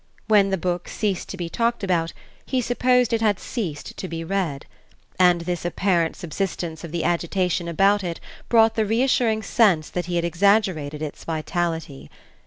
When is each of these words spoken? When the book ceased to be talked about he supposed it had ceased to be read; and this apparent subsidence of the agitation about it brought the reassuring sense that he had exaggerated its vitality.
When 0.27 0.49
the 0.49 0.57
book 0.57 0.87
ceased 0.87 1.29
to 1.29 1.37
be 1.37 1.47
talked 1.47 1.83
about 1.83 2.11
he 2.43 2.59
supposed 2.59 3.13
it 3.13 3.21
had 3.21 3.39
ceased 3.39 3.95
to 3.97 4.07
be 4.07 4.23
read; 4.23 4.65
and 5.19 5.41
this 5.41 5.63
apparent 5.63 6.15
subsidence 6.15 6.83
of 6.83 6.91
the 6.91 7.03
agitation 7.03 7.67
about 7.67 8.03
it 8.03 8.19
brought 8.49 8.73
the 8.73 8.85
reassuring 8.87 9.43
sense 9.43 9.91
that 9.91 10.07
he 10.07 10.15
had 10.15 10.25
exaggerated 10.25 11.03
its 11.03 11.23
vitality. 11.23 12.09